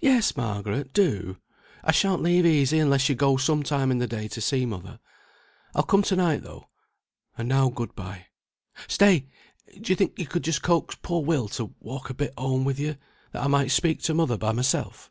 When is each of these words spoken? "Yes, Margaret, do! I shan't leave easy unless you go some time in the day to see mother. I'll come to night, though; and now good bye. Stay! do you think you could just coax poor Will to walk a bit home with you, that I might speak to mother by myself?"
"Yes, 0.00 0.36
Margaret, 0.36 0.92
do! 0.92 1.38
I 1.82 1.90
shan't 1.90 2.20
leave 2.20 2.44
easy 2.44 2.78
unless 2.78 3.08
you 3.08 3.14
go 3.14 3.38
some 3.38 3.62
time 3.62 3.90
in 3.90 3.96
the 3.96 4.06
day 4.06 4.28
to 4.28 4.40
see 4.42 4.66
mother. 4.66 5.00
I'll 5.74 5.84
come 5.84 6.02
to 6.02 6.16
night, 6.16 6.42
though; 6.42 6.68
and 7.38 7.48
now 7.48 7.70
good 7.70 7.94
bye. 7.94 8.26
Stay! 8.88 9.26
do 9.80 9.90
you 9.90 9.96
think 9.96 10.18
you 10.18 10.26
could 10.26 10.44
just 10.44 10.60
coax 10.60 10.98
poor 11.00 11.24
Will 11.24 11.48
to 11.52 11.74
walk 11.80 12.10
a 12.10 12.14
bit 12.14 12.34
home 12.36 12.64
with 12.66 12.78
you, 12.78 12.98
that 13.32 13.42
I 13.42 13.46
might 13.46 13.70
speak 13.70 14.02
to 14.02 14.12
mother 14.12 14.36
by 14.36 14.52
myself?" 14.52 15.10